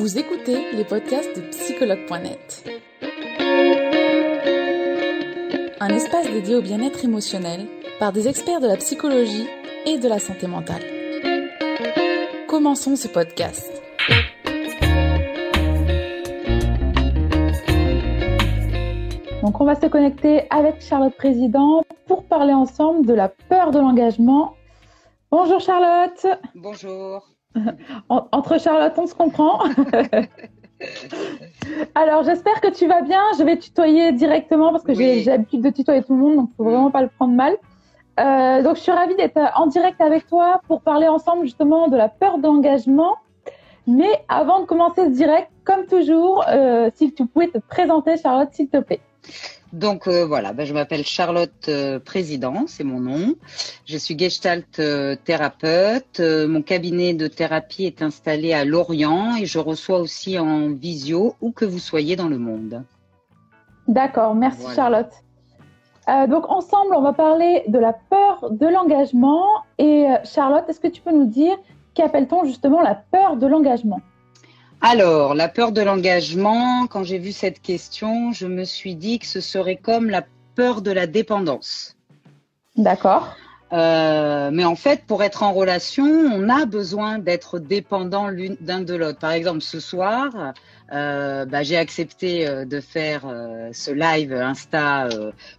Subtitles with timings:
[0.00, 2.64] Vous écoutez les podcasts de psychologue.net.
[5.78, 7.66] Un espace dédié au bien-être émotionnel
[7.98, 9.46] par des experts de la psychologie
[9.84, 10.80] et de la santé mentale.
[12.48, 13.70] Commençons ce podcast.
[19.42, 23.78] Donc on va se connecter avec Charlotte Président pour parler ensemble de la peur de
[23.78, 24.56] l'engagement.
[25.30, 26.26] Bonjour Charlotte.
[26.54, 27.29] Bonjour.
[28.08, 29.60] Entre Charlotte, on se comprend.
[31.94, 33.20] Alors, j'espère que tu vas bien.
[33.38, 36.52] Je vais tutoyer directement parce que j'ai l'habitude de tutoyer tout le monde, donc il
[36.52, 37.56] ne faut vraiment pas le prendre mal.
[38.18, 41.96] Euh, donc, je suis ravie d'être en direct avec toi pour parler ensemble justement de
[41.96, 43.16] la peur d'engagement.
[43.86, 48.50] Mais avant de commencer ce direct, comme toujours, euh, si tu pouvais te présenter, Charlotte,
[48.52, 49.00] s'il te plaît.
[49.72, 53.34] Donc euh, voilà, ben, je m'appelle Charlotte euh, Président, c'est mon nom.
[53.86, 56.20] Je suis gestalt euh, thérapeute.
[56.20, 61.52] mon cabinet de thérapie est installé à Lorient et je reçois aussi en visio où
[61.52, 62.82] que vous soyez dans le monde.
[63.86, 65.12] D'accord, merci Charlotte.
[66.28, 69.46] donc ensemble, on va parler de la peur de l'engagement.
[69.78, 71.56] Et Charlotte, est-ce que tu peux nous dire
[71.94, 74.00] qu'appelle-t-on justement la peur de l'engagement?
[74.82, 79.26] Alors, la peur de l'engagement, quand j'ai vu cette question, je me suis dit que
[79.26, 81.96] ce serait comme la peur de la dépendance.
[82.76, 83.36] D'accord.
[83.72, 88.94] Euh, mais en fait, pour être en relation, on a besoin d'être dépendant d'un de
[88.94, 89.18] l'autre.
[89.18, 90.30] Par exemple, ce soir,
[90.92, 93.22] euh, bah, j'ai accepté euh, de faire
[93.72, 95.08] ce live Insta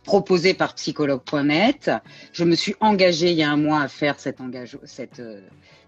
[0.04, 1.92] proposé par psychologue.net.
[2.34, 5.22] Je me suis engagée il y a un mois à faire cet engagement, cette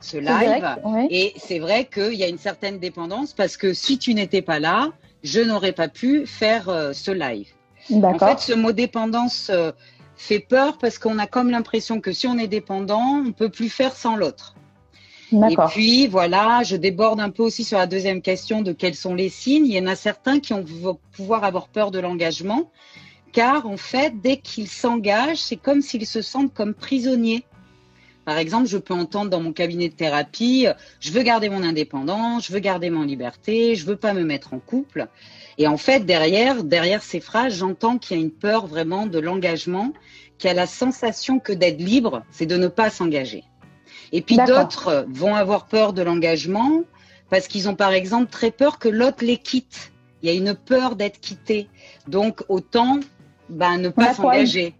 [0.03, 1.07] ce live.
[1.09, 4.59] Et c'est vrai qu'il y a une certaine dépendance parce que si tu n'étais pas
[4.59, 4.91] là,
[5.23, 7.47] je n'aurais pas pu faire euh, ce live.
[7.91, 9.71] En fait, ce mot dépendance euh,
[10.15, 13.69] fait peur parce qu'on a comme l'impression que si on est dépendant, on peut plus
[13.69, 14.55] faire sans l'autre.
[15.33, 19.15] Et puis voilà, je déborde un peu aussi sur la deuxième question de quels sont
[19.15, 19.65] les signes.
[19.65, 22.71] Il y en a certains qui vont pouvoir avoir peur de l'engagement,
[23.31, 27.43] car en fait, dès qu'ils s'engagent, c'est comme s'ils se sentent comme prisonniers
[28.25, 30.67] par exemple, je peux entendre dans mon cabinet de thérapie,
[31.01, 34.53] je veux garder mon indépendance, je veux garder mon liberté, je veux pas me mettre
[34.53, 35.07] en couple.
[35.57, 39.19] Et en fait, derrière, derrière ces phrases, j'entends qu'il y a une peur vraiment de
[39.19, 39.91] l'engagement,
[40.37, 43.43] qui a la sensation que d'être libre, c'est de ne pas s'engager.
[44.13, 46.83] Et puis d'autres vont avoir peur de l'engagement
[47.29, 49.91] parce qu'ils ont par exemple très peur que l'autre les quitte.
[50.21, 51.67] Il y a une peur d'être quitté.
[52.07, 52.99] Donc autant
[53.49, 54.75] ben, ne pas s'engager.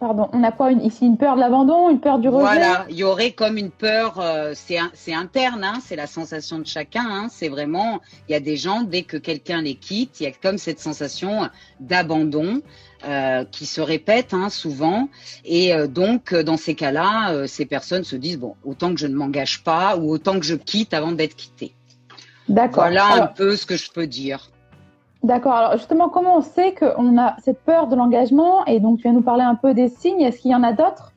[0.00, 2.96] Pardon, on a quoi ici Une peur de l'abandon, une peur du rejet Voilà, il
[2.96, 7.06] y aurait comme une peur, euh, c'est interne, hein, c'est la sensation de chacun.
[7.08, 10.26] Hein, c'est vraiment, il y a des gens, dès que quelqu'un les quitte, il y
[10.26, 11.48] a comme cette sensation
[11.78, 12.62] d'abandon
[13.04, 15.08] euh, qui se répète hein, souvent.
[15.44, 19.14] Et euh, donc, dans ces cas-là, ces personnes se disent, bon, autant que je ne
[19.14, 21.74] m'engage pas ou autant que je quitte avant d'être quitté.
[22.48, 22.84] D'accord.
[22.84, 24.50] Voilà un peu ce que je peux dire.
[25.22, 25.52] D'accord.
[25.52, 28.64] Alors justement, comment on sait qu'on a cette peur de l'engagement?
[28.66, 30.20] Et donc, tu viens nous parler un peu des signes.
[30.20, 31.12] Est-ce qu'il y en a d'autres?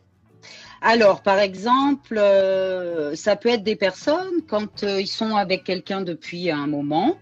[0.82, 6.02] Alors, par exemple, euh, ça peut être des personnes quand euh, ils sont avec quelqu'un
[6.02, 7.16] depuis un moment,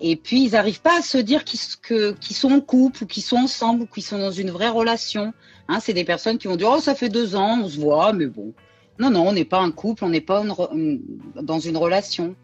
[0.00, 3.36] et puis ils n'arrivent pas à se dire qu'ils sont en couple ou qu'ils sont
[3.36, 5.32] ensemble ou qu'ils sont dans une vraie relation.
[5.68, 8.12] Hein, c'est des personnes qui vont dire oh ça fait deux ans, on se voit,
[8.12, 8.54] mais bon,
[8.98, 10.42] non non, on n'est pas un couple, on n'est pas
[11.42, 12.34] dans une relation.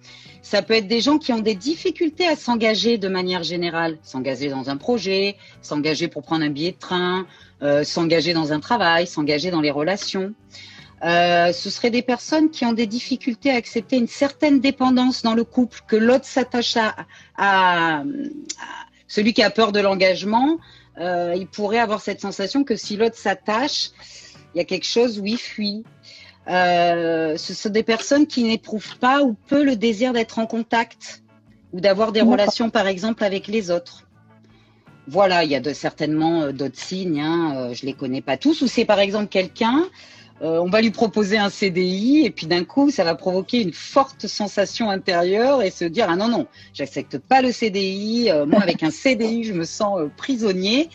[0.43, 4.51] Ça peut être des gens qui ont des difficultés à s'engager de manière générale, s'engager
[4.51, 7.27] dans un projet, s'engager pour prendre un billet de train,
[7.63, 10.35] euh, s'engager dans un travail, s'engager dans les relations.
[11.05, 15.35] Euh, ce seraient des personnes qui ont des difficultés à accepter une certaine dépendance dans
[15.35, 16.77] le couple, que l'autre s'attache
[17.37, 18.05] à,
[19.07, 20.57] celui qui a peur de l'engagement.
[20.99, 23.91] Euh, il pourrait avoir cette sensation que si l'autre s'attache,
[24.55, 25.85] il y a quelque chose où il fuit.
[26.49, 31.23] Euh, ce sont des personnes qui n'éprouvent pas ou peu le désir d'être en contact
[31.75, 34.07] ou d'avoir des relations, par exemple, avec les autres.
[35.07, 38.63] Voilà, il y a de, certainement d'autres signes, hein, je les connais pas tous.
[38.63, 39.83] Ou c'est par exemple quelqu'un,
[40.41, 44.27] on va lui proposer un CDI et puis d'un coup, ça va provoquer une forte
[44.27, 48.31] sensation intérieure et se dire ah non non, j'accepte pas le CDI.
[48.47, 50.91] moi, avec un CDI, je me sens prisonnier.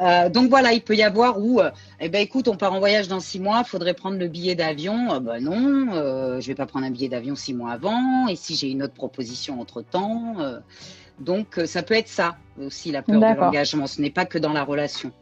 [0.00, 1.70] Euh, donc voilà, il peut y avoir où, euh,
[2.00, 5.12] eh ben écoute, on part en voyage dans six mois, faudrait prendre le billet d'avion.
[5.12, 8.26] Euh, ben non, euh, je vais pas prendre un billet d'avion six mois avant.
[8.28, 10.36] Et si j'ai une autre proposition entre temps,
[11.20, 13.86] donc ça peut être ça aussi la peur de l'engagement.
[13.86, 15.12] Ce n'est pas que dans la relation.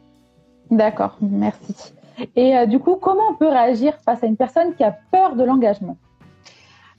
[0.69, 1.93] D'accord, merci.
[2.35, 5.43] Et du coup, comment on peut réagir face à une personne qui a peur de
[5.43, 5.97] l'engagement?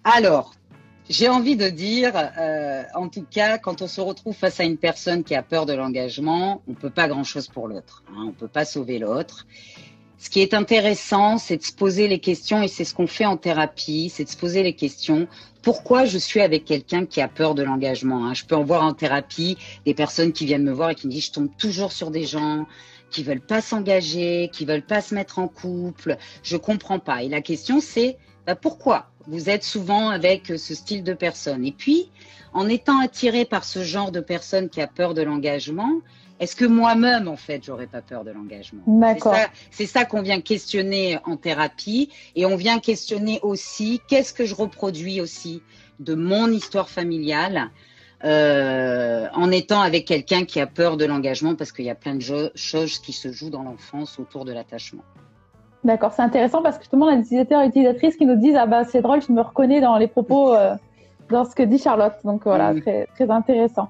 [0.04, 0.54] Alors,
[1.08, 4.76] j'ai envie de dire, euh, en tout cas, quand on se retrouve face à une
[4.76, 8.02] personne qui a peur de l'engagement, on peut pas grand-chose pour l'autre.
[8.10, 9.46] Hein, on peut pas sauver l'autre.
[10.18, 13.26] ce qui est intéressant, c'est de se poser les questions, et c'est ce qu'on fait
[13.26, 15.26] en thérapie, c'est de se poser les questions.
[15.62, 18.34] Pourquoi je suis avec quelqu'un qui a peur de l'engagement hein?
[18.34, 21.12] Je peux en voir en thérapie des personnes qui viennent me voir et qui me
[21.12, 22.66] disent, je tombe toujours sur des gens
[23.12, 26.16] qui veulent pas s'engager, qui veulent pas se mettre en couple.
[26.42, 27.22] Je comprends pas.
[27.22, 28.16] Et la question, c'est
[28.46, 31.64] bah, pourquoi vous êtes souvent avec ce style de personne?
[31.64, 32.10] Et puis,
[32.52, 36.00] en étant attiré par ce genre de personne qui a peur de l'engagement,
[36.40, 38.82] est-ce que moi-même, en fait, j'aurais pas peur de l'engagement?
[38.86, 39.36] D'accord.
[39.70, 44.56] C'est ça, qu'on vient questionner en thérapie et on vient questionner aussi qu'est-ce que je
[44.56, 45.62] reproduis aussi
[46.00, 47.70] de mon histoire familiale
[48.24, 52.14] euh, en étant avec quelqu'un qui a peur de l'engagement parce qu'il y a plein
[52.14, 55.02] de choses qui se jouent dans l'enfance autour de l'attachement.
[55.84, 58.84] D'accord, c'est intéressant parce que justement, les utilisateurs et utilisatrices qui nous disent Ah bah
[58.84, 60.74] c'est drôle, je me reconnais dans les propos, euh,
[61.30, 62.14] dans ce que dit Charlotte.
[62.24, 63.88] Donc voilà, très, très intéressant.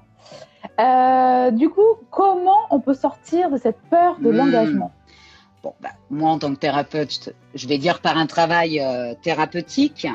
[0.79, 4.35] Euh, du coup, comment on peut sortir de cette peur de hmm.
[4.35, 4.91] l'engagement?
[5.61, 10.07] Bon, bah, moi, en tant que thérapeute, je vais dire par un travail euh, thérapeutique,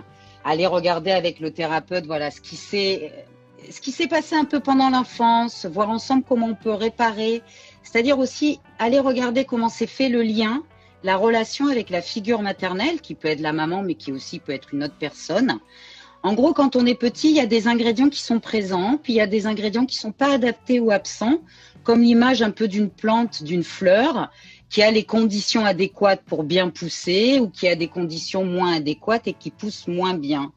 [0.44, 3.12] aller regarder avec le thérapeute, voilà, ce qui s'est,
[3.70, 7.42] ce qui s'est passé un peu pendant l'enfance, voir ensemble comment on peut réparer,
[7.82, 10.62] c'est-à-dire aussi aller regarder comment s'est fait le lien,
[11.02, 14.52] la relation avec la figure maternelle, qui peut être la maman, mais qui aussi peut
[14.52, 15.60] être une autre personne,
[16.22, 19.12] en gros, quand on est petit, il y a des ingrédients qui sont présents, puis
[19.14, 21.40] il y a des ingrédients qui sont pas adaptés ou absents,
[21.84, 24.30] comme l'image un peu d'une plante, d'une fleur,
[24.68, 29.28] qui a les conditions adéquates pour bien pousser ou qui a des conditions moins adéquates
[29.28, 30.52] et qui pousse moins bien.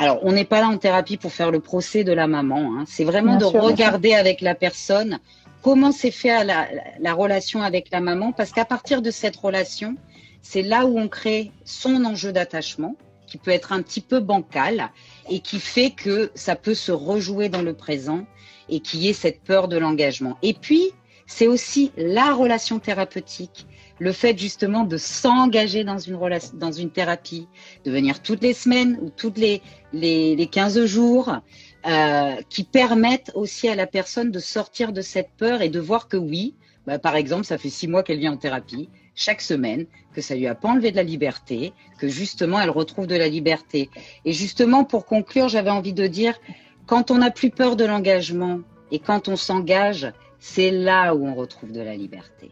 [0.00, 2.72] Alors, on n'est pas là en thérapie pour faire le procès de la maman.
[2.72, 2.84] Hein.
[2.88, 5.18] C'est vraiment de regarder avec la personne
[5.60, 6.68] comment s'est fait la,
[6.98, 9.96] la relation avec la maman, parce qu'à partir de cette relation,
[10.40, 14.88] c'est là où on crée son enjeu d'attachement qui peut être un petit peu bancal
[15.28, 18.24] et qui fait que ça peut se rejouer dans le présent
[18.70, 20.38] et qu'il y ait cette peur de l'engagement.
[20.40, 20.92] Et puis,
[21.26, 23.66] c'est aussi la relation thérapeutique,
[24.00, 26.18] le fait justement de s'engager dans une
[26.54, 27.46] dans une thérapie,
[27.84, 29.62] de venir toutes les semaines ou toutes les,
[29.92, 31.36] les, les 15 jours,
[31.86, 36.08] euh, qui permettent aussi à la personne de sortir de cette peur et de voir
[36.08, 36.54] que oui,
[36.86, 40.34] bah, par exemple, ça fait six mois qu'elle vient en thérapie, chaque semaine, que ça
[40.34, 43.90] lui a pas enlevé de la liberté, que justement elle retrouve de la liberté.
[44.24, 46.40] Et justement, pour conclure, j'avais envie de dire,
[46.86, 48.60] quand on n'a plus peur de l'engagement
[48.90, 52.50] et quand on s'engage, c'est là où on retrouve de la liberté.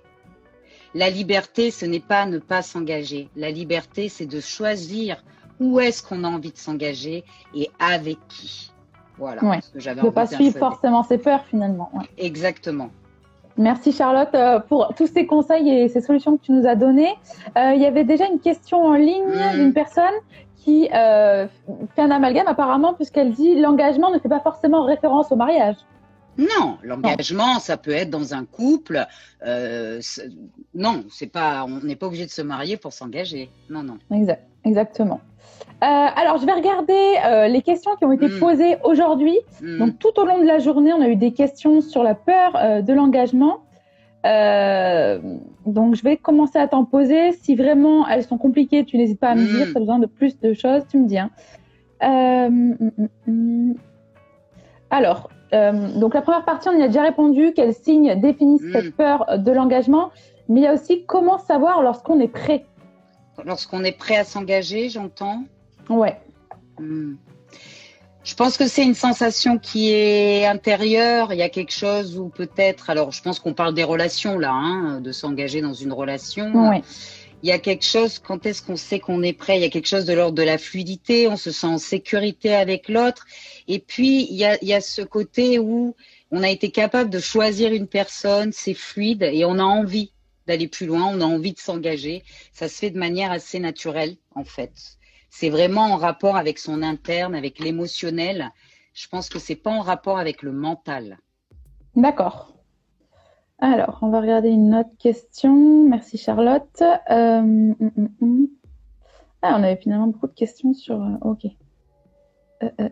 [0.94, 3.28] La liberté, ce n'est pas ne pas s'engager.
[3.36, 5.22] La liberté, c'est de choisir
[5.60, 7.24] où est-ce qu'on a envie de s'engager
[7.54, 8.70] et avec qui.
[9.18, 9.40] Voilà.
[9.40, 11.90] Ce ne pas suivre forcément ses peurs finalement.
[12.16, 12.90] Exactement.
[13.56, 17.12] Merci Charlotte euh, pour tous ces conseils et ces solutions que tu nous as données.
[17.56, 19.24] Euh, il y avait déjà une question en ligne
[19.56, 20.14] d'une personne
[20.58, 21.48] qui euh,
[21.96, 25.74] fait un amalgame apparemment puisqu'elle dit l'engagement ne fait pas forcément référence au mariage.
[26.38, 29.04] Non, l'engagement, ça peut être dans un couple.
[29.44, 30.00] Euh,
[30.72, 33.50] non, c'est pas, on n'est pas obligé de se marier pour s'engager.
[33.68, 33.98] Non, non.
[34.12, 35.20] Exact, exactement.
[35.82, 38.38] Euh, alors, je vais regarder euh, les questions qui ont été hmm.
[38.38, 39.36] posées aujourd'hui.
[39.60, 39.78] Hmm.
[39.78, 42.52] Donc, tout au long de la journée, on a eu des questions sur la peur
[42.82, 43.64] de l'engagement.
[44.24, 47.32] donc, je vais commencer à t'en poser.
[47.32, 49.66] Si vraiment elles sont compliquées, tu n'hésites pas à me dire.
[49.66, 51.18] Si tu as besoin de plus de choses, tu me dis.
[51.18, 51.30] Hein.
[54.90, 57.52] Alors, donc la première partie, on y a déjà répondu.
[57.54, 60.10] Quels signes définissent cette peur de l'engagement
[60.48, 62.64] Mais il y a aussi comment savoir lorsqu'on est prêt
[63.44, 65.44] lorsqu'on est prêt à s'engager, j'entends.
[65.88, 66.16] Ouais.
[66.78, 67.14] Hmm.
[68.24, 71.32] Je pense que c'est une sensation qui est intérieure.
[71.32, 74.52] Il y a quelque chose où peut-être, alors je pense qu'on parle des relations là,
[74.52, 76.52] hein, de s'engager dans une relation.
[76.68, 76.82] Ouais.
[77.42, 79.58] Il y a quelque chose, quand est-ce qu'on sait qu'on est prêt?
[79.58, 82.54] Il y a quelque chose de l'ordre de la fluidité, on se sent en sécurité
[82.54, 83.26] avec l'autre.
[83.68, 85.94] Et puis, il y, a, ce côté où
[86.32, 90.12] on a été capable de choisir une personne, c'est fluide et on a envie
[90.48, 92.24] d'aller plus loin, on a envie de s'engager.
[92.52, 94.72] Ça se fait de manière assez naturelle, en fait.
[95.30, 98.50] C'est vraiment en rapport avec son interne, avec l'émotionnel.
[98.94, 101.18] Je pense que c'est pas en rapport avec le mental.
[101.94, 102.57] D'accord.
[103.60, 105.84] Alors, on va regarder une autre question.
[105.88, 106.82] Merci Charlotte.
[107.10, 108.48] Euh, hum, hum, hum.
[109.42, 111.02] Ah, on avait finalement beaucoup de questions sur.
[111.02, 111.46] Euh, ok.
[112.62, 112.88] Euh,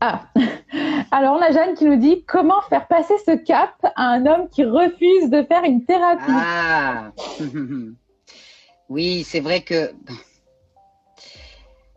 [0.00, 0.26] ah,
[1.10, 4.48] alors on a Jeanne qui nous dit comment faire passer ce cap à un homme
[4.48, 6.22] qui refuse de faire une thérapie?
[6.28, 7.12] Ah,
[8.88, 9.90] oui, c'est vrai que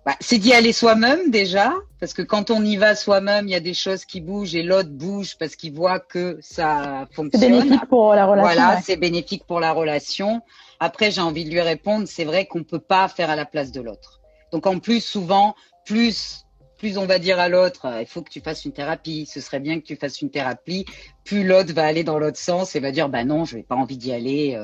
[0.05, 3.55] bah, c'est d'y aller soi-même déjà, parce que quand on y va soi-même, il y
[3.55, 7.41] a des choses qui bougent et l'autre bouge parce qu'il voit que ça fonctionne.
[7.41, 8.53] C'est bénéfique pour la relation.
[8.53, 10.41] Voilà, c'est bénéfique pour la relation.
[10.79, 13.71] Après, j'ai envie de lui répondre, c'est vrai qu'on peut pas faire à la place
[13.71, 14.21] de l'autre.
[14.51, 15.55] Donc en plus, souvent,
[15.85, 16.45] plus
[16.81, 19.59] plus on va dire à l'autre, il faut que tu fasses une thérapie, ce serait
[19.59, 20.87] bien que tu fasses une thérapie,
[21.23, 23.75] plus l'autre va aller dans l'autre sens et va dire, bah non, je n'ai pas
[23.75, 24.59] envie d'y aller.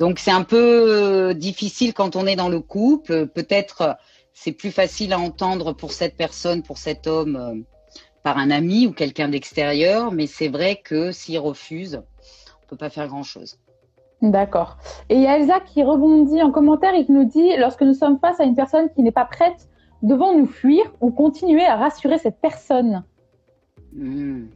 [0.00, 3.28] Donc c'est un peu difficile quand on est dans le couple.
[3.28, 3.96] Peut-être
[4.42, 7.62] c'est plus facile à entendre pour cette personne, pour cet homme,
[8.22, 12.02] par un ami ou quelqu'un d'extérieur, mais c'est vrai que s'il refuse,
[12.64, 13.58] on peut pas faire grand-chose.
[14.22, 14.78] D'accord.
[15.10, 17.92] Et il y a Elsa qui rebondit en commentaire et qui nous dit lorsque nous
[17.92, 19.68] sommes face à une personne qui n'est pas prête,
[20.02, 23.04] devons-nous fuir ou continuer à rassurer cette personne
[23.92, 24.46] hmm.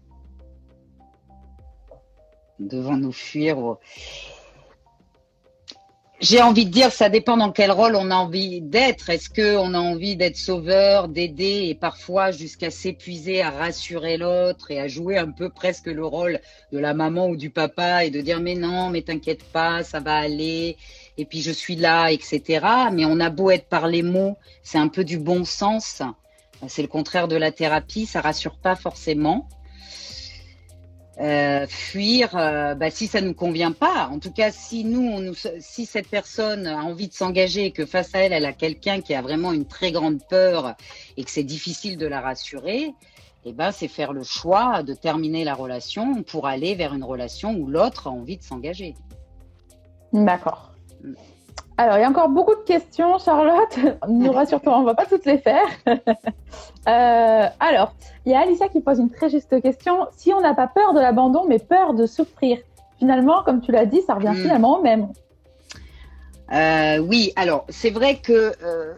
[2.59, 3.77] Devons-nous fuir
[6.25, 9.11] j'ai envie de dire, ça dépend dans quel rôle on a envie d'être.
[9.11, 14.81] Est-ce qu'on a envie d'être sauveur, d'aider et parfois jusqu'à s'épuiser à rassurer l'autre et
[14.81, 16.41] à jouer un peu presque le rôle
[16.73, 20.01] de la maman ou du papa et de dire mais non, mais t'inquiète pas, ça
[20.01, 20.79] va aller
[21.19, 22.67] et puis je suis là, etc.
[22.91, 26.01] Mais on a beau être par les mots, c'est un peu du bon sens.
[26.69, 29.47] C'est le contraire de la thérapie, ça rassure pas forcément.
[31.21, 34.09] Euh, fuir euh, bah, si ça nous convient pas.
[34.11, 37.71] En tout cas, si nous, on nous, si cette personne a envie de s'engager et
[37.71, 40.75] que face à elle, elle a quelqu'un qui a vraiment une très grande peur
[41.17, 42.93] et que c'est difficile de la rassurer,
[43.45, 47.55] eh ben, c'est faire le choix de terminer la relation pour aller vers une relation
[47.55, 48.95] où l'autre a envie de s'engager.
[50.13, 50.73] D'accord.
[51.77, 53.79] Alors, il y a encore beaucoup de questions, Charlotte.
[54.09, 55.67] Nous rassure-toi, on ne va pas toutes les faire.
[56.87, 57.95] Euh, alors,
[58.27, 60.07] il y a Alicia qui pose une très juste question.
[60.15, 62.59] Si on n'a pas peur de l'abandon, mais peur de souffrir,
[62.99, 64.43] finalement, comme tu l'as dit, ça revient hmm.
[64.43, 65.09] finalement au même.
[66.53, 68.53] Euh, oui, alors, c'est vrai que.
[68.63, 68.93] Euh,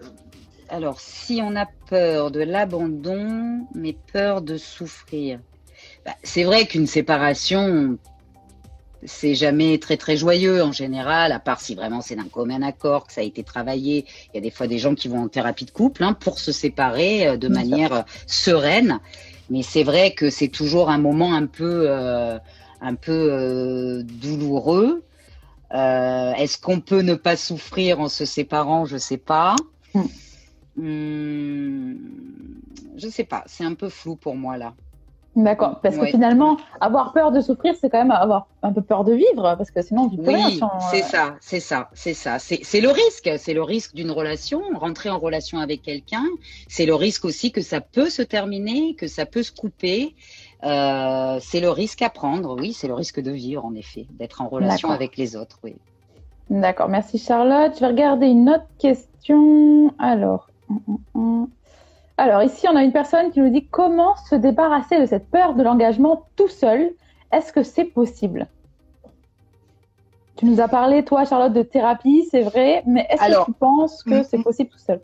[0.68, 5.38] alors, si on a peur de l'abandon, mais peur de souffrir,
[6.04, 7.98] bah, c'est vrai qu'une séparation
[9.06, 13.06] c'est jamais très très joyeux en général, à part si vraiment c'est d'un commun accord,
[13.06, 14.04] que ça a été travaillé.
[14.32, 16.38] Il y a des fois des gens qui vont en thérapie de couple hein, pour
[16.38, 18.98] se séparer euh, de manière euh, sereine.
[19.48, 22.38] Mais c'est vrai que c'est toujours un moment un peu, euh,
[22.80, 25.04] un peu douloureux.
[25.70, 28.86] Est-ce qu'on peut ne pas souffrir en se séparant?
[28.86, 29.54] Je sais pas.
[29.94, 30.08] Je hmm.
[30.78, 31.98] hum,
[32.96, 33.44] je sais pas.
[33.46, 34.74] C'est un peu flou pour moi là.
[35.36, 39.04] D'accord, parce que finalement, avoir peur de souffrir, c'est quand même avoir un peu peur
[39.04, 42.38] de vivre, parce que sinon on vit plus oui, c'est ça, c'est ça, c'est ça.
[42.38, 46.24] C'est le risque, c'est le risque d'une relation, rentrer en relation avec quelqu'un,
[46.68, 50.14] c'est le risque aussi que ça peut se terminer, que ça peut se couper.
[50.64, 54.40] Euh, c'est le risque à prendre, oui, c'est le risque de vivre, en effet, d'être
[54.40, 55.76] en relation avec les autres, oui.
[56.48, 57.72] D'accord, merci Charlotte.
[57.74, 59.92] Je vais regarder une autre question.
[59.98, 60.48] Alors,
[62.18, 65.54] alors ici, on a une personne qui nous dit comment se débarrasser de cette peur
[65.54, 66.92] de l'engagement tout seul.
[67.32, 68.46] Est-ce que c'est possible?
[70.36, 74.02] Tu nous as parlé, toi, Charlotte, de thérapie, c'est vrai, mais est-ce que tu penses
[74.02, 75.00] que c'est possible tout seul?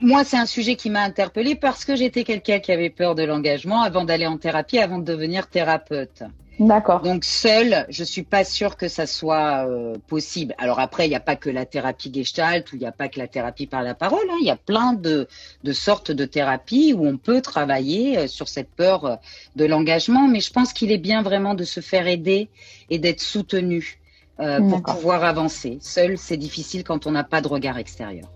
[0.00, 3.22] Moi, c'est un sujet qui m'a interpellée parce que j'étais quelqu'un qui avait peur de
[3.22, 6.22] l'engagement avant d'aller en thérapie, avant de devenir thérapeute.
[6.60, 7.00] D'accord.
[7.00, 10.54] Donc seul, je suis pas sûre que ça soit euh, possible.
[10.58, 13.08] Alors après, il n'y a pas que la thérapie gestalt ou il n'y a pas
[13.08, 14.26] que la thérapie par la parole.
[14.30, 14.36] Hein.
[14.40, 15.26] Il y a plein de,
[15.64, 19.16] de sortes de thérapies où on peut travailler euh, sur cette peur euh,
[19.56, 20.28] de l'engagement.
[20.28, 22.50] Mais je pense qu'il est bien vraiment de se faire aider
[22.90, 23.96] et d'être soutenu
[24.36, 25.76] pour pouvoir avancer.
[25.82, 28.26] Seul, c'est difficile quand on n'a pas de regard extérieur.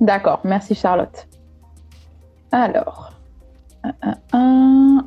[0.00, 0.40] D'accord.
[0.44, 1.28] Merci Charlotte.
[2.50, 3.12] Alors.
[3.84, 5.06] Un, un,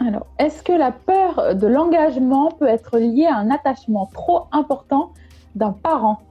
[0.00, 5.12] Alors, est-ce que la peur de l'engagement peut être liée à un attachement trop important
[5.54, 6.22] d'un parent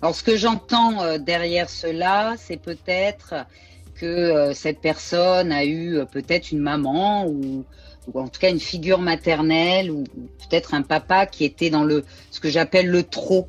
[0.00, 3.34] Alors, ce que j'entends euh, derrière cela, c'est peut-être
[3.94, 7.64] que euh, cette personne a eu euh, peut-être une maman ou,
[8.12, 12.04] ou, en tout cas une figure maternelle ou peut-être un papa qui était dans le
[12.30, 13.48] ce que j'appelle le trop.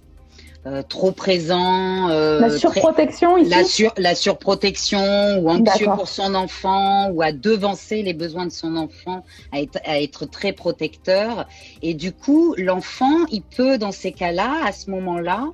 [0.68, 2.10] Euh, trop présent.
[2.10, 7.32] Euh, la surprotection ici la, sur, la surprotection ou anxieux pour son enfant ou à
[7.32, 11.46] devancer les besoins de son enfant, à être, à être très protecteur.
[11.84, 15.50] Et du coup, l'enfant, il peut dans ces cas-là, à ce moment-là,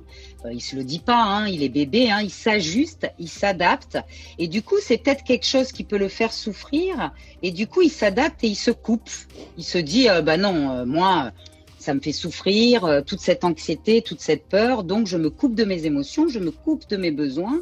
[0.46, 3.98] euh, il se le dit pas, hein, il est bébé, hein, il s'ajuste, il s'adapte.
[4.38, 7.12] Et du coup, c'est peut-être quelque chose qui peut le faire souffrir.
[7.42, 9.10] Et du coup, il s'adapte et il se coupe.
[9.58, 11.32] Il se dit, euh, bah non, moi,
[11.82, 14.84] ça me fait souffrir, euh, toute cette anxiété, toute cette peur.
[14.84, 17.60] Donc, je me coupe de mes émotions, je me coupe de mes besoins.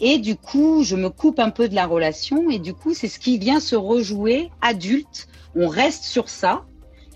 [0.00, 2.50] Et du coup, je me coupe un peu de la relation.
[2.50, 5.28] Et du coup, c'est ce qui vient se rejouer adulte.
[5.54, 6.64] On reste sur ça.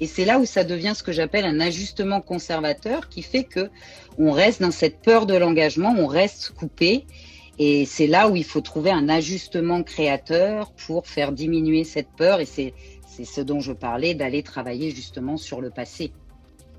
[0.00, 3.70] Et c'est là où ça devient ce que j'appelle un ajustement conservateur qui fait que
[4.18, 7.06] on reste dans cette peur de l'engagement, on reste coupé.
[7.58, 12.40] Et c'est là où il faut trouver un ajustement créateur pour faire diminuer cette peur.
[12.40, 12.74] Et c'est
[13.24, 16.12] ce dont je parlais, d'aller travailler justement sur le passé.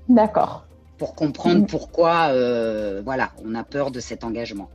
[0.08, 0.66] D'accord.
[0.98, 1.66] Pour comprendre mm.
[1.66, 4.68] pourquoi, euh, voilà, on a peur de cet engagement.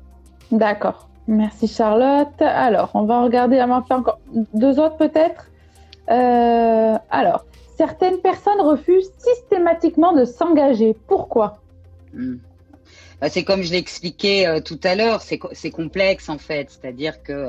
[0.51, 1.07] D'accord.
[1.27, 2.41] Merci Charlotte.
[2.41, 4.19] Alors, on va regarder, on va faire encore
[4.53, 5.49] deux autres peut-être.
[6.09, 7.45] Euh, alors,
[7.77, 10.95] certaines personnes refusent systématiquement de s'engager.
[11.07, 11.57] Pourquoi?
[12.13, 12.35] Mm.
[13.21, 16.69] Bah, C'est comme je l'expliquais euh, tout à l'heure, c'est complexe en fait.
[16.69, 17.47] C'est-à-dire que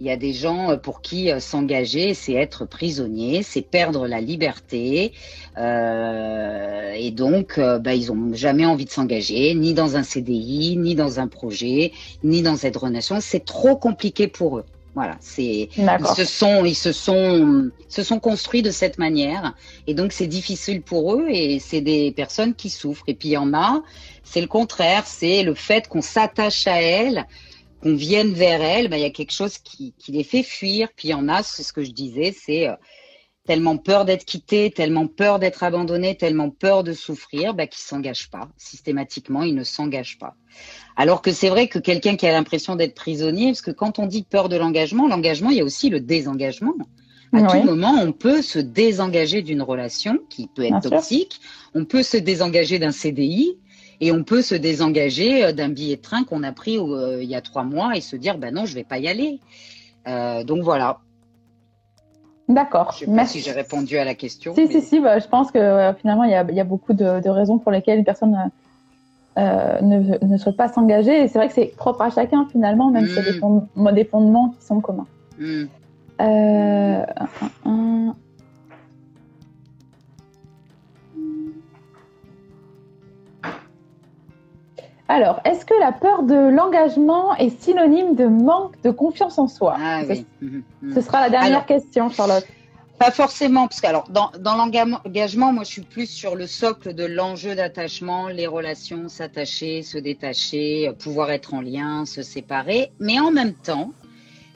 [0.00, 4.06] il y a des gens euh, pour qui euh, s'engager, c'est être prisonnier, c'est perdre
[4.06, 5.12] la liberté,
[5.56, 10.94] euh, et donc bah, ils ont jamais envie de s'engager, ni dans un CDI, ni
[10.94, 11.92] dans un projet,
[12.22, 13.20] ni dans cette relation.
[13.20, 14.64] C'est trop compliqué pour eux.
[14.96, 19.54] Voilà, c'est ils se sont ils se sont se sont construits de cette manière.
[19.86, 23.04] Et donc c'est difficile pour eux et c'est des personnes qui souffrent.
[23.06, 23.82] Et puis il y en a
[24.24, 27.26] c'est le contraire, c'est le fait qu'on s'attache à elles
[27.82, 30.88] qu'on vienne vers elle, ben, il y a quelque chose qui, les fait fuir.
[30.96, 32.74] Puis il y en a, c'est ce que je disais, c'est euh,
[33.46, 38.30] tellement peur d'être quitté, tellement peur d'être abandonné, tellement peur de souffrir, ben, qu'ils s'engagent
[38.30, 38.48] pas.
[38.58, 40.34] Systématiquement, ils ne s'engagent pas.
[40.96, 44.06] Alors que c'est vrai que quelqu'un qui a l'impression d'être prisonnier, parce que quand on
[44.06, 46.74] dit peur de l'engagement, l'engagement, il y a aussi le désengagement.
[47.32, 51.40] À tout moment, on peut se désengager d'une relation qui peut être toxique.
[51.74, 53.58] On peut se désengager d'un CDI
[54.00, 57.28] et on peut se désengager euh, d'un billet de train qu'on a pris euh, il
[57.28, 59.40] y a trois mois et se dire, ben non, je vais pas y aller.
[60.06, 61.00] Euh, donc voilà.
[62.48, 62.92] D'accord.
[62.92, 64.54] Je sais pas si j'ai répondu à la question.
[64.54, 65.00] Si, si, si.
[65.00, 68.36] Bah, je pense que finalement, il y, a, beaucoup de, raisons pour lesquelles une personne
[69.36, 71.24] ne, ne, souhaite pas s'engager.
[71.24, 73.92] Et c'est vrai que c'est propre à chacun finalement, même si y a des, hmm.
[73.92, 75.06] des, fondements qui sont communs.
[75.38, 75.66] Hmm.
[85.08, 89.76] Alors, est-ce que la peur de l'engagement est synonyme de manque de confiance en soi?
[89.78, 90.26] Ah, oui.
[90.40, 90.64] Mhm.
[90.94, 92.46] Ce sera la dernière question, Charlotte.
[92.98, 96.94] Pas forcément, parce que alors dans, dans l'engagement, moi je suis plus sur le socle
[96.94, 102.92] de l'enjeu d'attachement, les relations, s'attacher, se détacher, pouvoir être en lien, se séparer.
[102.98, 103.90] Mais en même temps,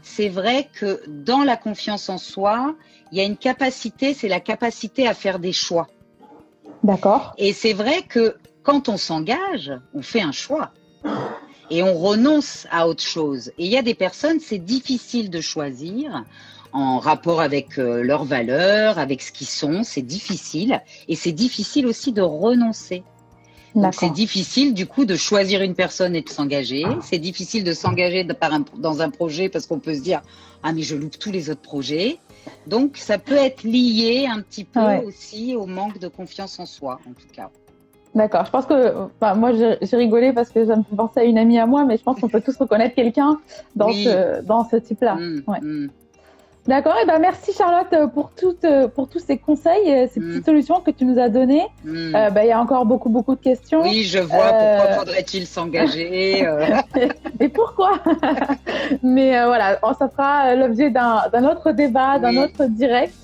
[0.02, 2.75] c'est vrai que dans la confiance en soi,
[3.12, 5.88] il y a une capacité, c'est la capacité à faire des choix.
[6.83, 7.35] D'accord.
[7.37, 8.37] Et c'est vrai que
[8.70, 10.70] quand on s'engage, on fait un choix
[11.70, 13.48] et on renonce à autre chose.
[13.59, 16.24] Et il y a des personnes, c'est difficile de choisir
[16.72, 20.83] en rapport avec euh, leurs valeurs, avec ce qu'ils sont, c'est difficile.
[21.09, 23.02] Et c'est difficile aussi de renoncer.
[23.90, 26.85] c'est difficile du coup de choisir une personne et de s'engager.
[27.02, 28.24] C'est difficile de s'engager
[28.76, 30.22] dans un projet parce qu'on peut se dire
[30.62, 32.18] ah mais je loupe tous les autres projets.
[32.68, 37.00] Donc ça peut être lié un petit peu aussi au manque de confiance en soi
[37.04, 37.50] en tout cas.
[38.14, 38.44] D'accord.
[38.44, 41.38] Je pense que, enfin, moi, j'ai rigolé parce que ça me fait penser à une
[41.38, 43.38] amie à moi, mais je pense qu'on peut tous reconnaître quelqu'un
[43.77, 45.14] dans ce dans ce type-là.
[45.14, 45.61] Mmh, ouais.
[45.61, 45.88] Mmh.
[46.66, 46.94] D'accord.
[46.96, 50.44] Et eh ben merci Charlotte pour toutes pour tous ces conseils, ces petites mmh.
[50.44, 51.66] solutions que tu nous as données.
[51.87, 53.83] Euh, ben, il y a encore beaucoup beaucoup de questions.
[53.83, 54.38] Oui, je vois.
[54.38, 56.66] Pourquoi euh, faudrait-il s'engager euh?
[57.38, 57.92] Et pourquoi?
[59.03, 63.14] Mais voilà, ça fera l'objet d'un autre débat, d'un autre direct.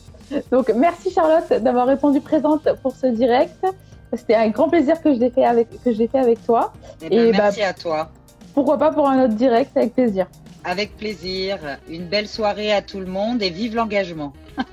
[0.51, 3.65] Donc merci Charlotte d'avoir répondu présente pour ce direct.
[4.13, 6.73] C'était un grand plaisir que je l'ai fait avec que je fait avec toi.
[7.03, 8.11] Eh ben, et, merci bah, à toi.
[8.55, 10.27] Pourquoi pas pour un autre direct avec plaisir.
[10.65, 11.59] Avec plaisir.
[11.89, 14.33] Une belle soirée à tout le monde et vive l'engagement.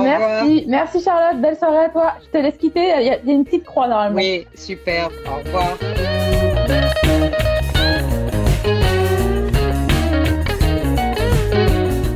[0.00, 1.40] merci, merci Charlotte.
[1.40, 2.12] Belle soirée à toi.
[2.24, 2.92] Je te laisse quitter.
[3.00, 4.16] Il y, a, une petite croix normalement.
[4.16, 5.08] Oui, super.
[5.26, 5.76] Au revoir.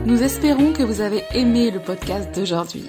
[0.06, 2.88] Nous espérons que vous avez aimé le podcast d'aujourd'hui.